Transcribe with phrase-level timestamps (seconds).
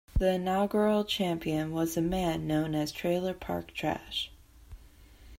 [0.17, 4.31] The inaugural champion was a man known as Trailer Park Trash.